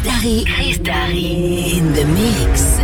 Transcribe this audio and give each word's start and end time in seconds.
Chris 0.00 0.12
Darry. 0.12 0.44
Chris 0.46 0.78
Darry. 0.78 1.76
In 1.76 1.92
the 1.92 2.04
mix. 2.06 2.78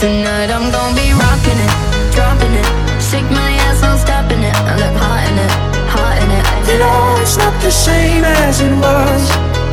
Tonight 0.00 0.50
I'm 0.50 0.72
gonna 0.72 0.96
be 0.96 1.12
rocking 1.14 1.60
it, 1.66 1.72
dropping 2.12 2.52
it. 2.52 2.66
Shake 3.00 3.30
my 3.30 3.52
ass, 3.66 3.82
no 3.82 3.96
stopping 3.96 4.42
it. 4.42 4.56
I 4.56 4.74
look 4.82 4.96
hot 4.98 5.22
in 5.30 5.38
it, 5.38 5.52
hot 5.86 6.18
in 6.18 6.30
it. 6.38 6.44
You 6.66 6.78
know 6.80 7.22
it's 7.22 7.36
not 7.36 7.54
the 7.62 7.70
same 7.70 8.24
as 8.24 8.60
it 8.60 8.74
was 8.74 9.22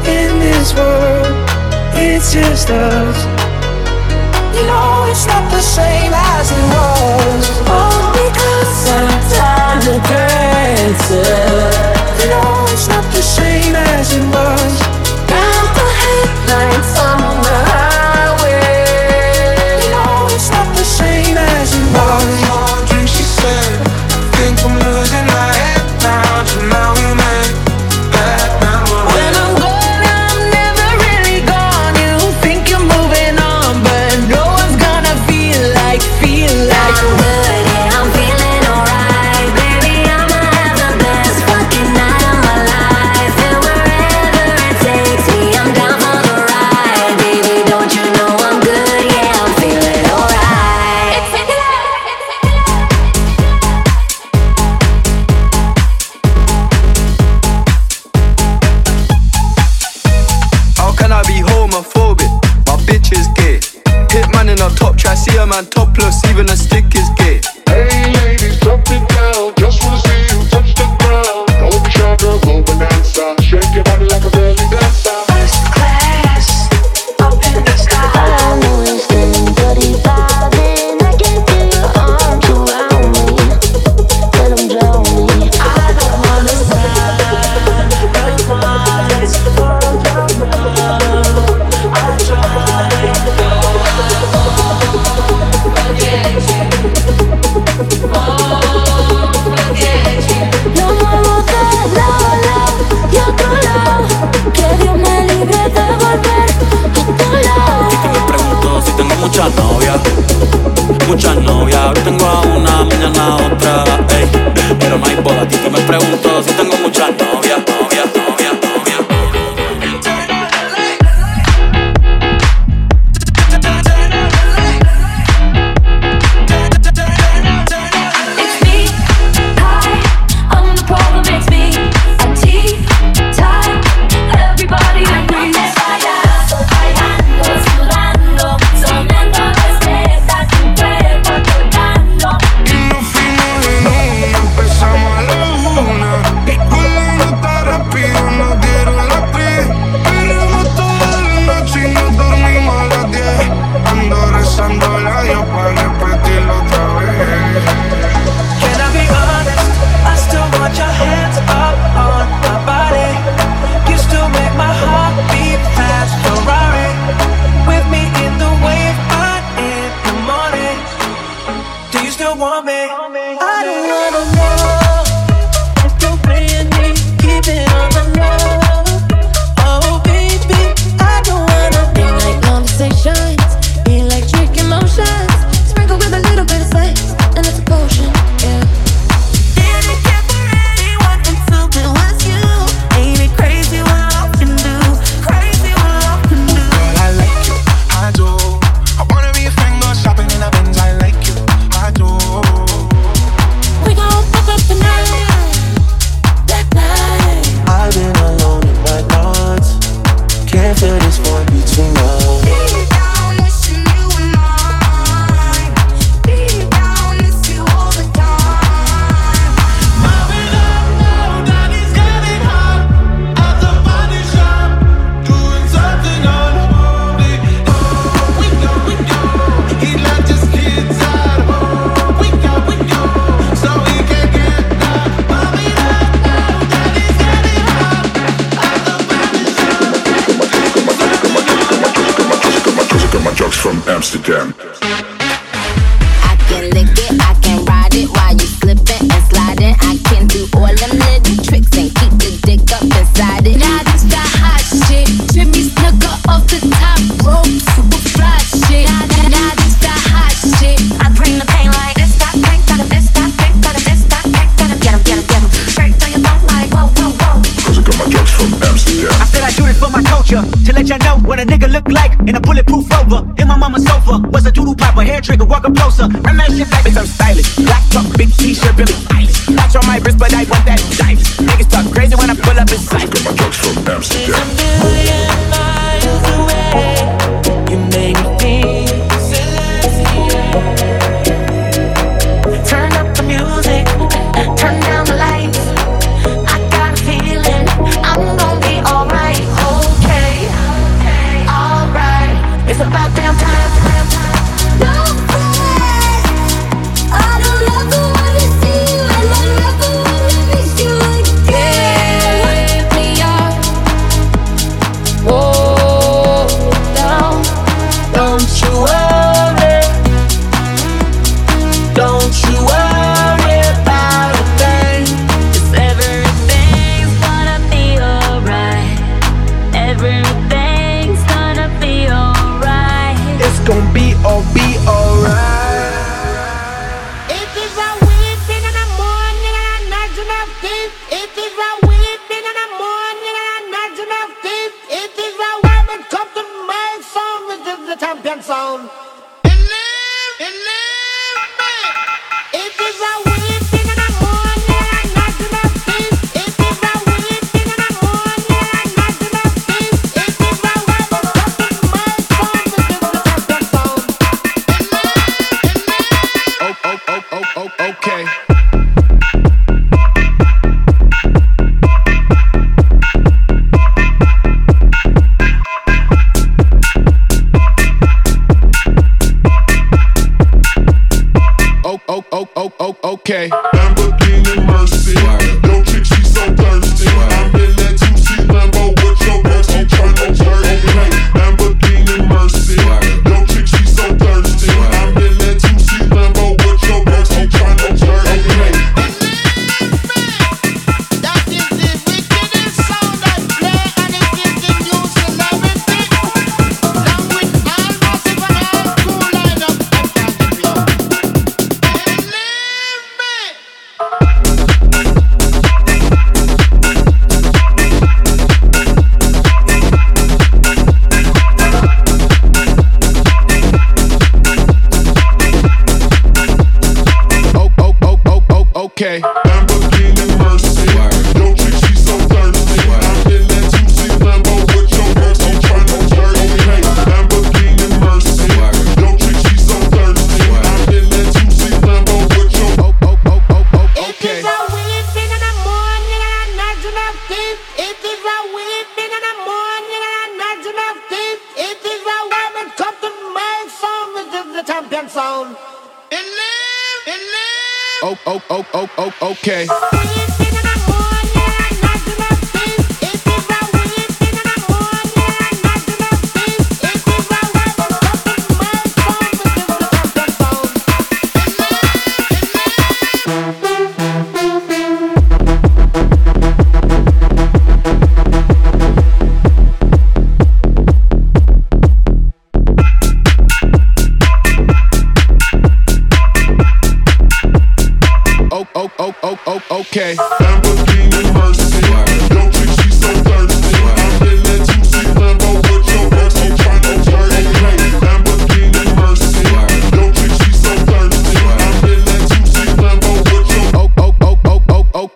in 0.06 0.40
this 0.40 0.76
world. 0.76 1.26
It's 1.96 2.32
just 2.32 2.70
us. 2.70 3.18
You 4.56 4.68
know 4.68 5.08
it's 5.10 5.26
not 5.26 5.50
the 5.50 5.62
same 5.62 6.14
as 6.14 6.52
it 6.52 6.66
was. 6.70 7.50
Oh 7.68 7.89
winter. 10.89 11.21
It's 12.71 12.88
not 12.88 13.04
the 13.14 13.21
same 13.21 13.75
as 13.75 14.14
it 14.14 14.24
was. 14.34 14.89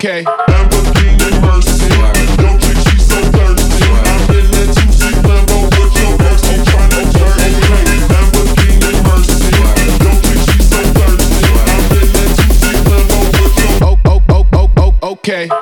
Oh, 0.05 0.43
okay. 15.25 15.52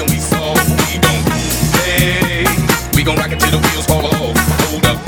and 0.00 0.10
we 0.10 0.18
saw 0.18 0.54
we 0.54 0.98
gon' 0.98 1.22
Hey, 1.82 2.44
we 2.94 3.02
gon' 3.02 3.16
rock 3.16 3.32
it 3.32 3.40
till 3.40 3.50
the 3.50 3.58
wheels 3.58 3.86
fall 3.86 4.06
off. 4.06 4.36
Hold 4.70 4.86
up, 4.86 4.98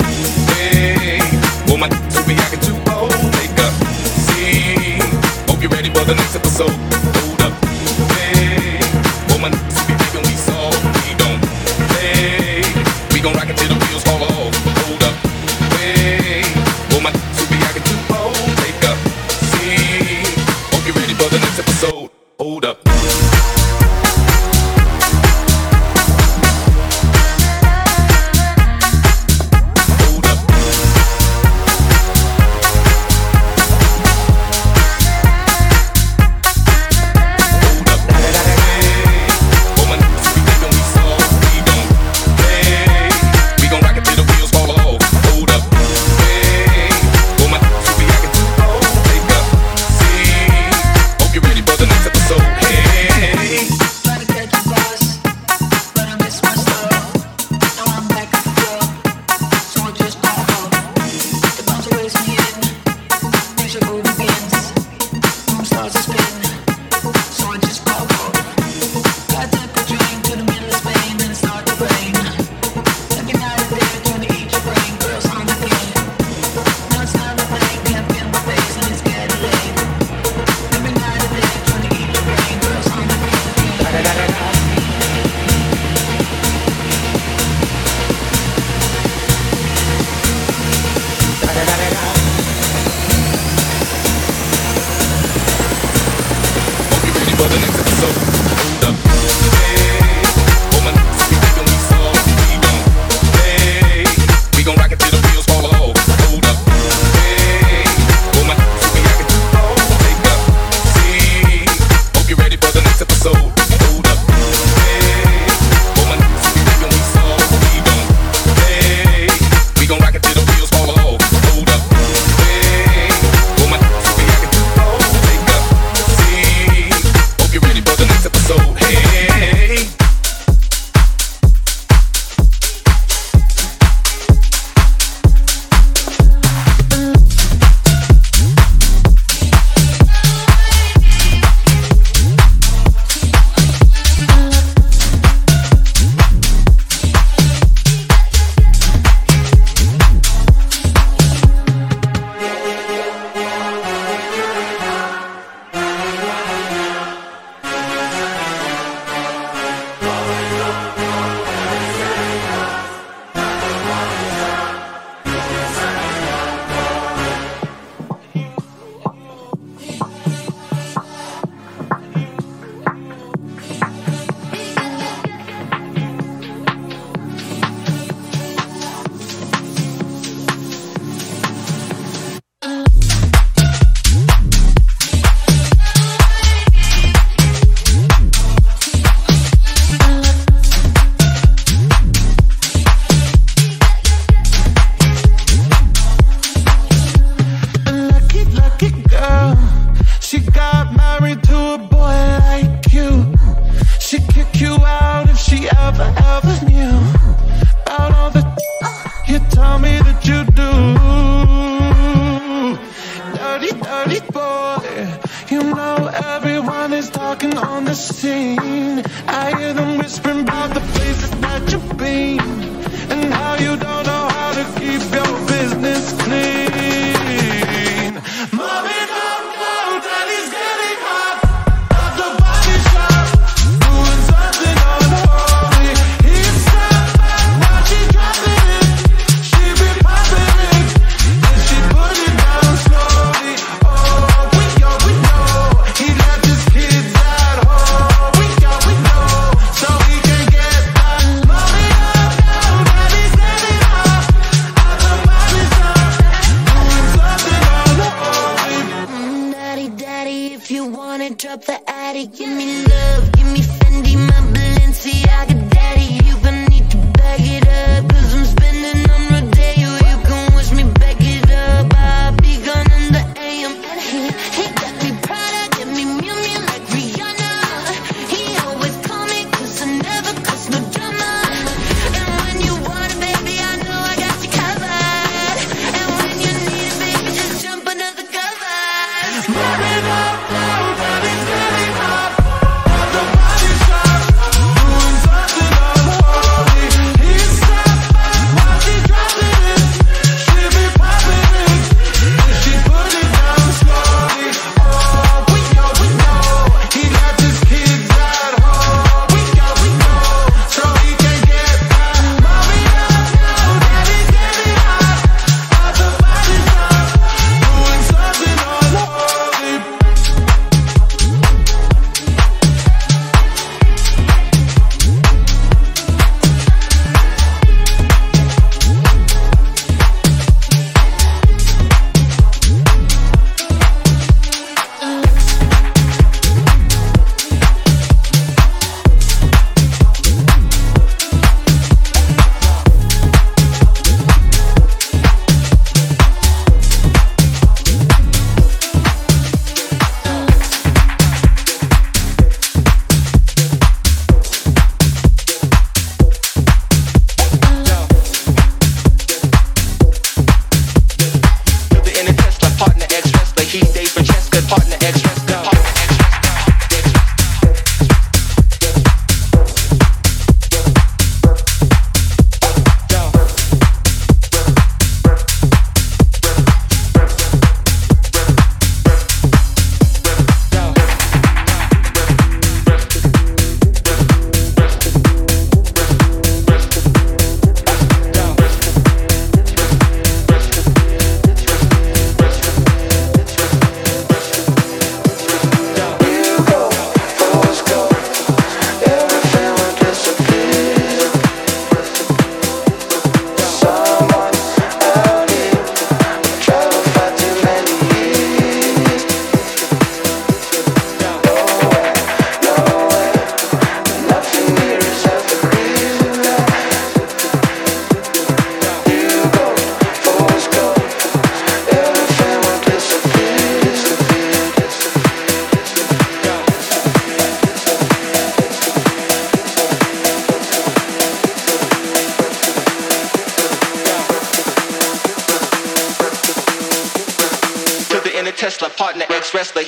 hey, 0.57 1.19
well 1.67 1.77
my 1.77 1.89
so 2.09 2.25
be 2.27 2.33
acting 2.35 2.59
too 2.59 2.75
old. 2.91 3.11
Take 3.37 3.57
a 3.57 3.69
seat. 4.27 5.01
Hope 5.49 5.61
you're 5.61 5.71
ready 5.71 5.89
for 5.89 6.03
the 6.03 6.15
next 6.15 6.35
episode. 6.35 6.80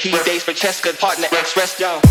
He 0.04 0.12
dates 0.26 0.44
for 0.44 0.52
Cheska, 0.52 1.00
partner 1.00 1.28
express, 1.32 1.80
wrestler. 1.80 2.03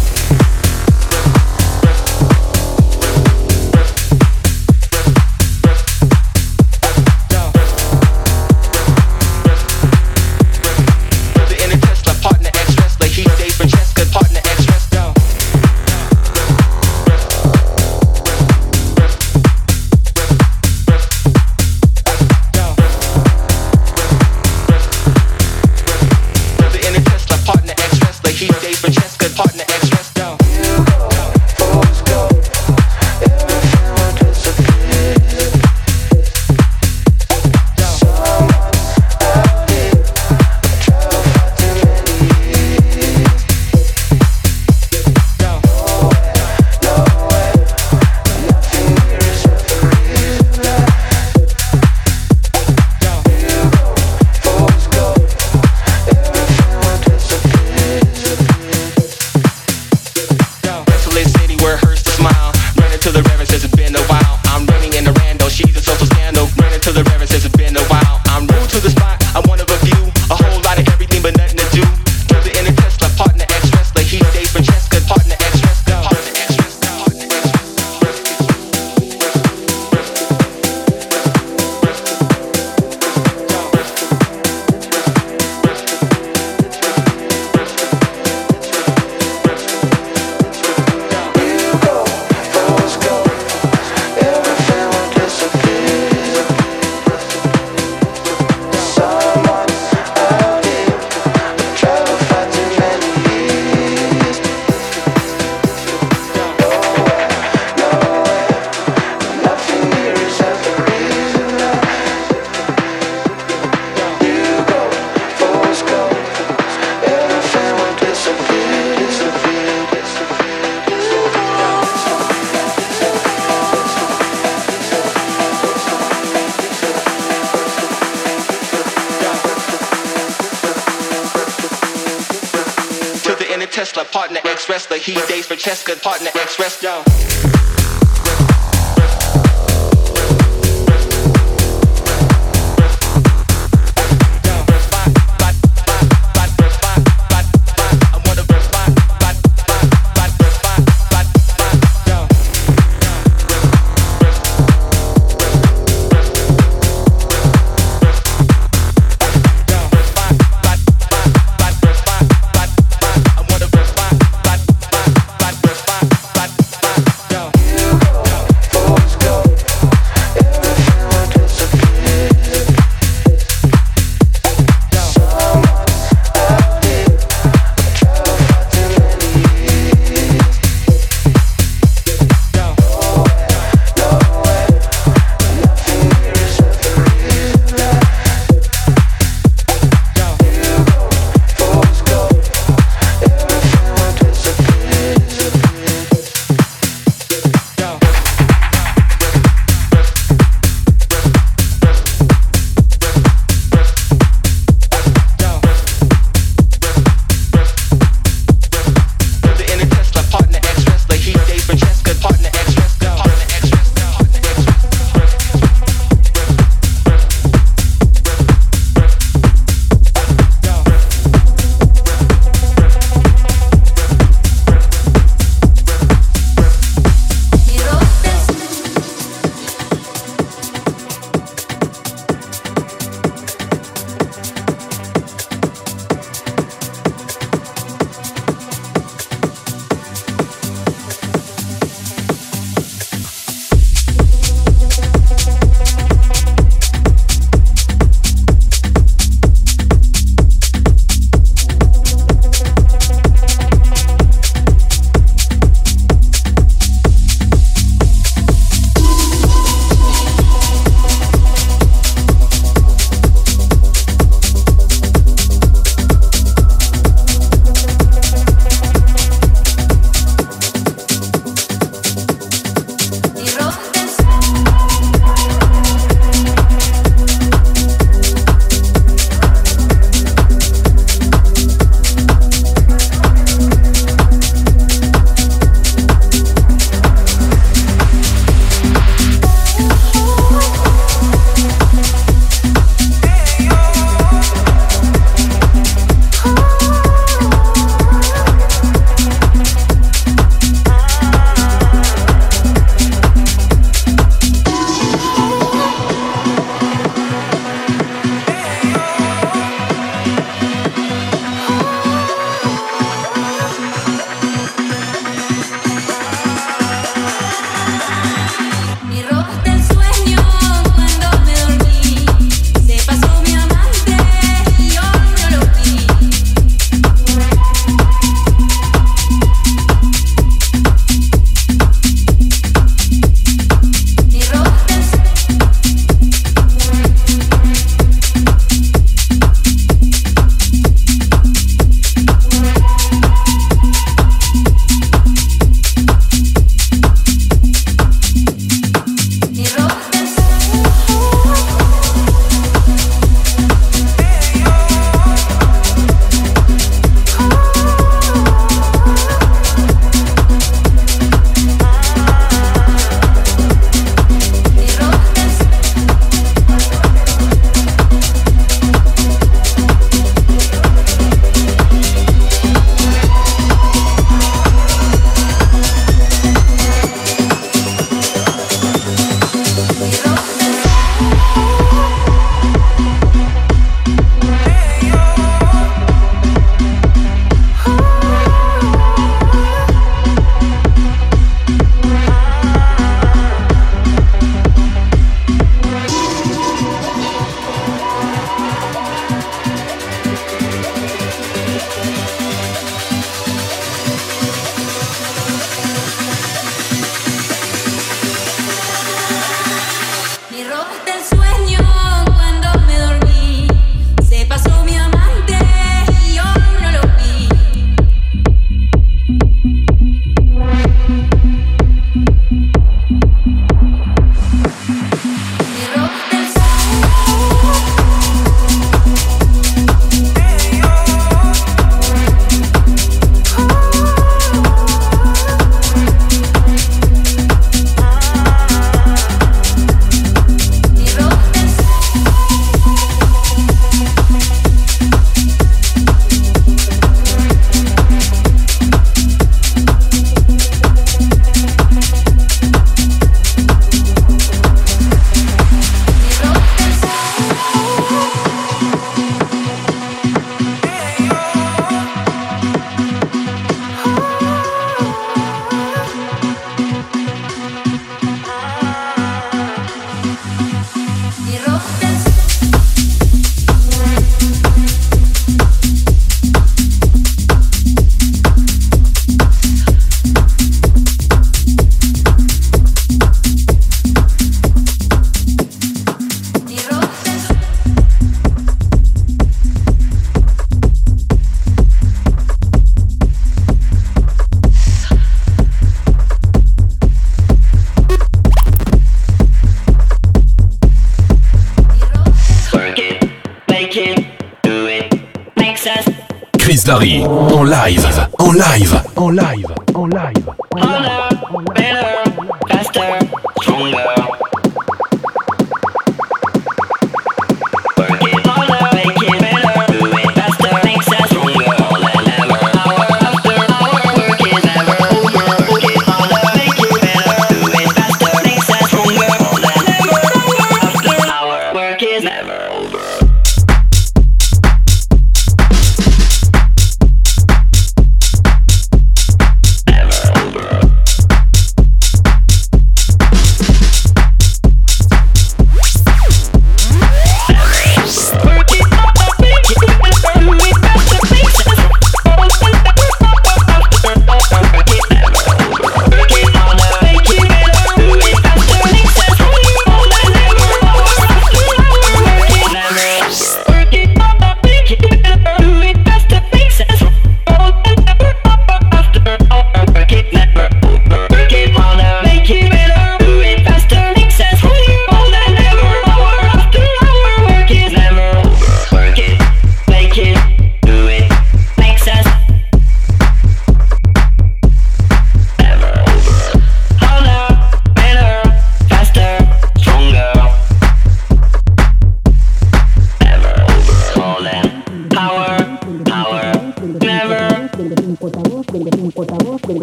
En 506.85 506.99
live, 506.99 507.25
en 507.25 507.65
live, 507.65 508.09
en 508.39 508.55
live, 508.55 509.01
en 509.17 509.31
live. 509.31 509.75
En 509.95 510.09
live. 510.09 511.22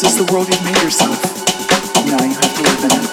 This 0.00 0.12
is 0.12 0.24
the 0.24 0.32
world 0.32 0.46
you've 0.46 0.62
made 0.62 0.80
yourself. 0.80 1.18
Now 2.06 2.22
you 2.22 2.30
have 2.30 2.54
to 2.54 2.62
live 2.62 2.84
in 2.84 2.92
it. 3.02 3.10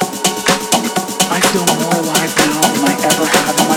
I 1.34 1.42
feel 1.50 1.66
more 1.82 1.98
alive 1.98 2.30
now 2.38 2.62
than 2.62 2.86
I 2.86 2.94
ever 3.10 3.26
have 3.26 3.60
in 3.60 3.68
my 3.70 3.75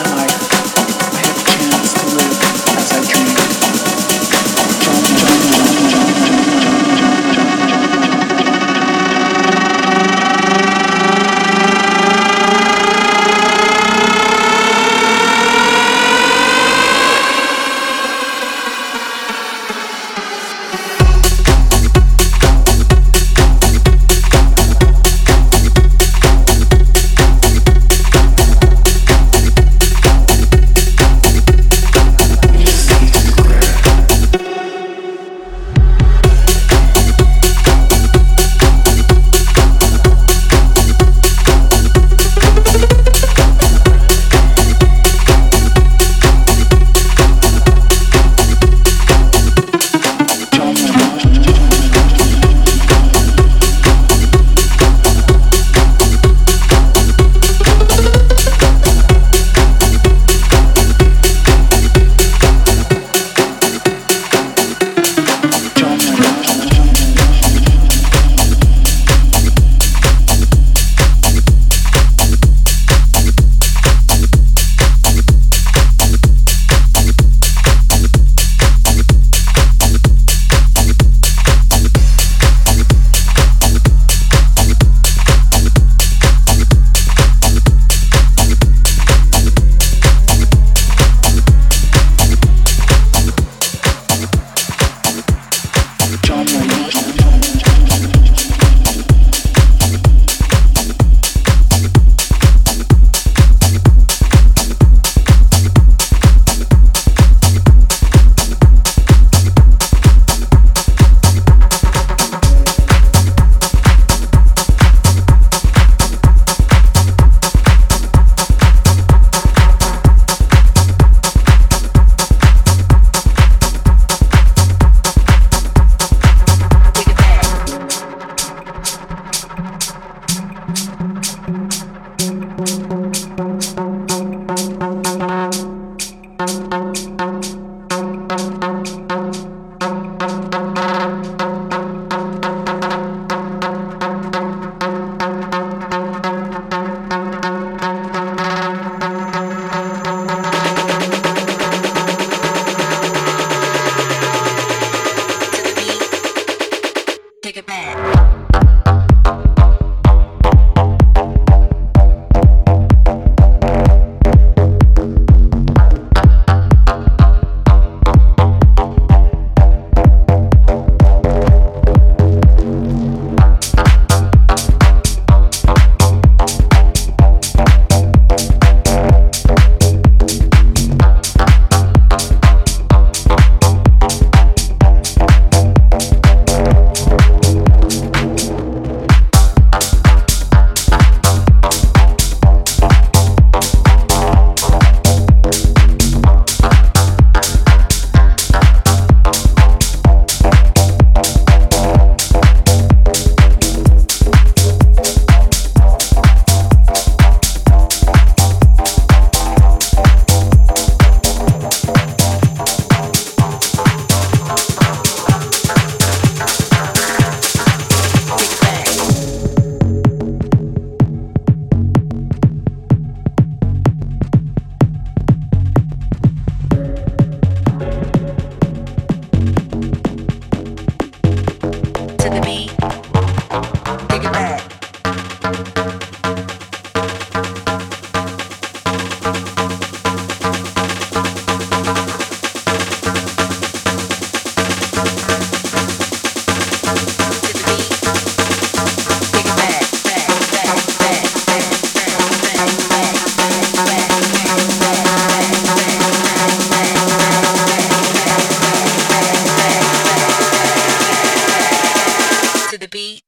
the 262.79 262.89
beat. 262.89 263.23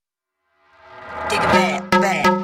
Take 1.29 1.41
a 1.41 1.43
back, 1.43 1.91
back. 1.91 2.40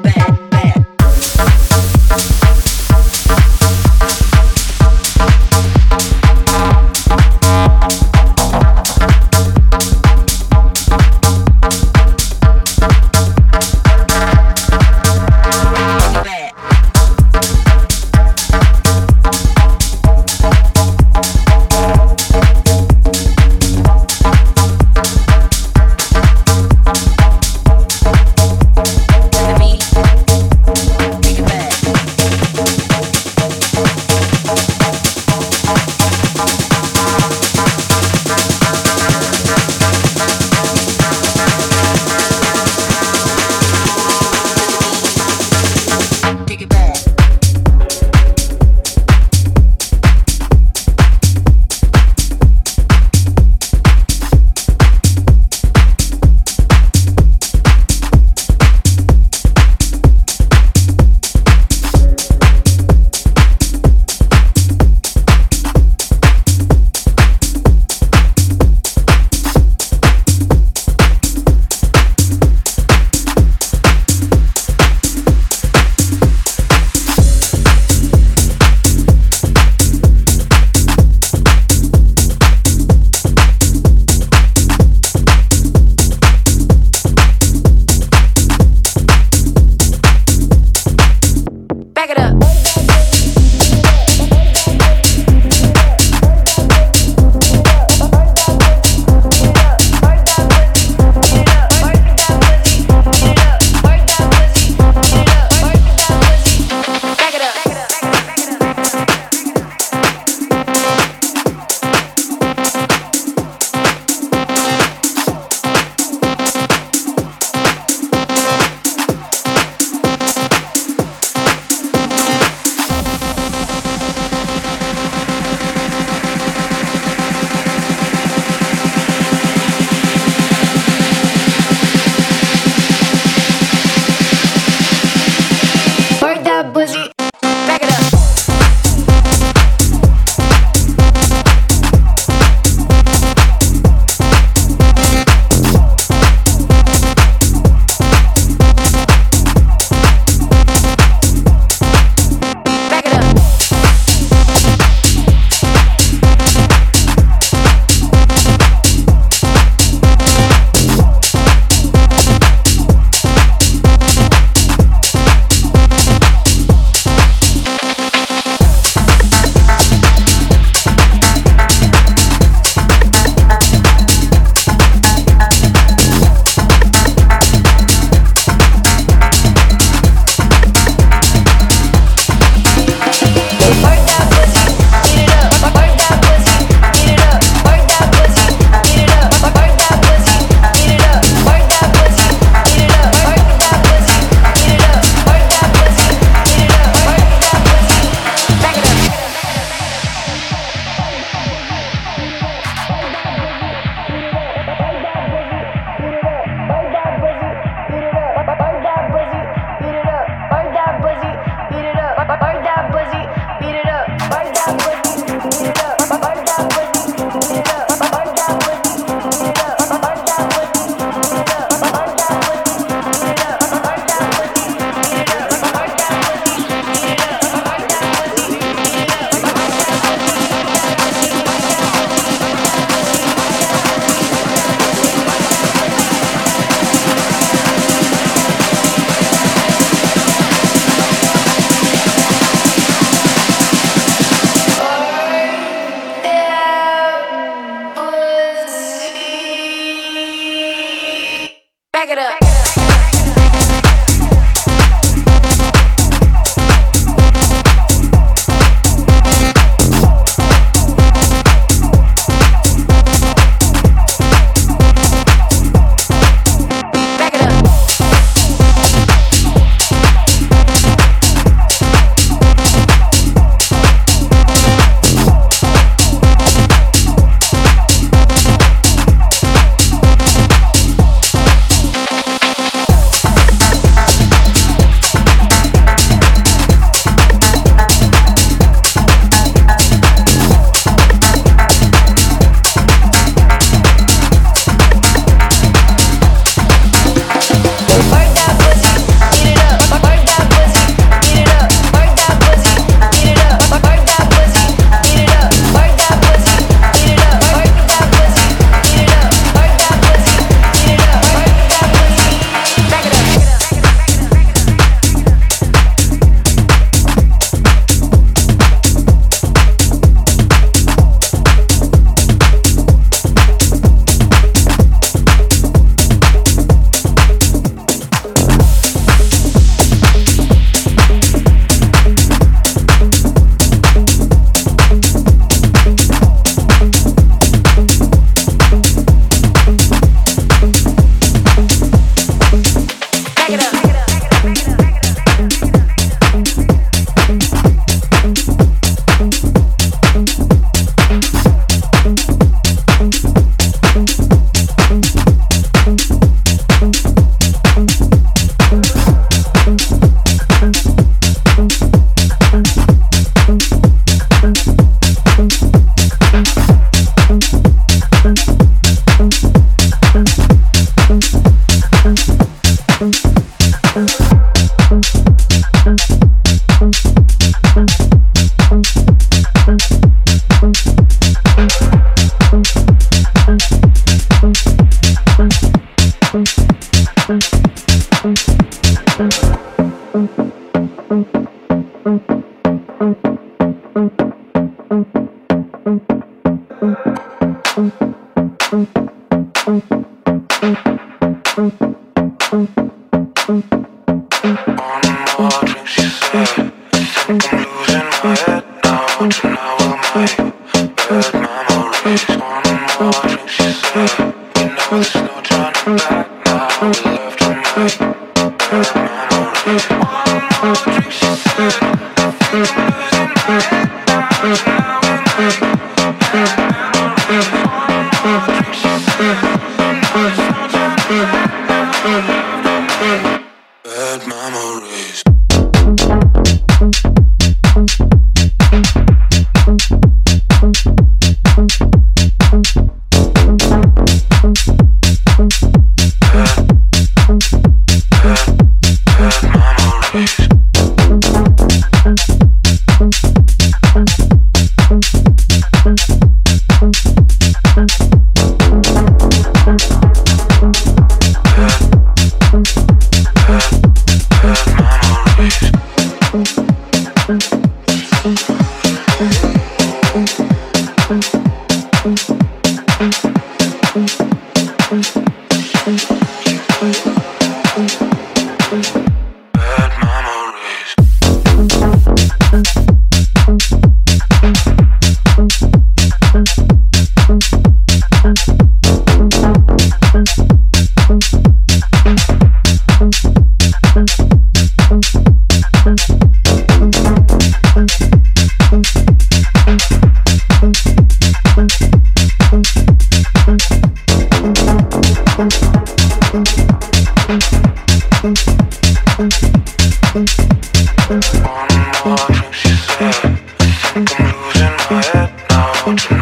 Don't 515.87 516.11
you? 516.11 516.15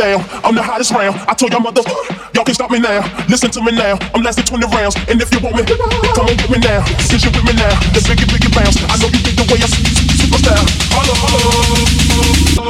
Down. 0.00 0.24
I'm 0.40 0.54
the 0.54 0.62
hottest 0.62 0.92
round. 0.92 1.14
I 1.28 1.34
told 1.34 1.52
y'all 1.52 1.60
mother, 1.60 1.84
y'all 2.32 2.44
can 2.44 2.54
stop 2.54 2.70
me 2.70 2.80
now. 2.80 3.04
Listen 3.28 3.50
to 3.52 3.60
me 3.60 3.72
now. 3.72 4.00
I'm 4.14 4.22
lasting 4.22 4.48
20 4.48 4.66
rounds. 4.72 4.96
And 5.12 5.20
if 5.20 5.28
you 5.28 5.40
want 5.44 5.56
me, 5.56 5.62
come 6.16 6.24
on 6.24 6.36
with 6.40 6.50
me 6.50 6.58
now. 6.58 6.80
Since 7.04 7.24
you're 7.24 7.36
with 7.36 7.44
me 7.44 7.52
now, 7.52 7.76
the 7.92 8.00
biggie, 8.08 8.24
biggie 8.32 8.52
bounce. 8.56 8.80
I 8.88 8.96
know 8.96 9.12
you 9.12 9.20
think 9.20 9.36
the 9.36 9.44
way 9.52 9.60
I 9.60 9.68
see 9.68 9.84
super 10.16 10.40
style. 10.40 10.64
Holla, 10.96 11.14
holla. 11.20 12.69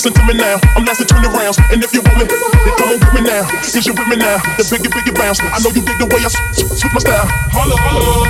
Listen 0.00 0.14
to 0.14 0.24
me 0.24 0.32
now. 0.32 0.58
I'm 0.76 0.84
lasting 0.86 1.08
20 1.08 1.28
rounds. 1.28 1.58
And 1.70 1.84
if 1.84 1.92
you 1.92 2.00
want 2.00 2.16
me, 2.16 2.24
then 2.24 2.72
come 2.78 2.88
on 2.88 3.00
with 3.00 3.12
me 3.12 3.20
now. 3.20 3.44
Is 3.60 3.84
you're 3.84 3.94
with 3.94 4.08
me 4.08 4.16
now? 4.16 4.38
The 4.56 4.64
biggie, 4.64 4.88
biggie 4.88 5.14
bounce. 5.14 5.40
I 5.42 5.60
know 5.60 5.68
you 5.76 5.84
dig 5.84 5.98
the 5.98 6.06
way 6.06 6.24
I 6.24 6.28
switch 6.56 6.90
my 6.94 7.00
style. 7.00 7.28
Holla, 7.52 7.76
holla. 7.76 8.29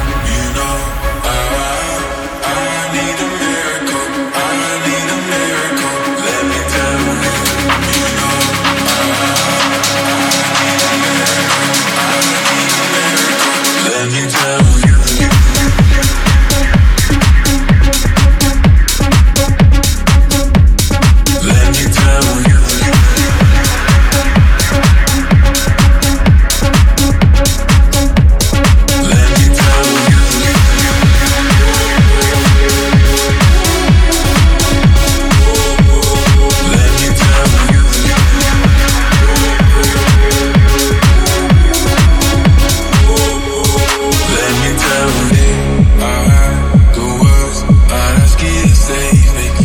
baby. 48.91 49.60